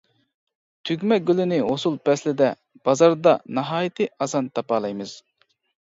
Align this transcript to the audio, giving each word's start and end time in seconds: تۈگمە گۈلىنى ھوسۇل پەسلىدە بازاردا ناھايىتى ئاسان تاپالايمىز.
تۈگمە 0.89 1.19
گۈلىنى 1.27 1.59
ھوسۇل 1.67 1.99
پەسلىدە 2.09 2.49
بازاردا 2.91 3.37
ناھايىتى 3.61 4.13
ئاسان 4.17 4.53
تاپالايمىز. 4.59 5.19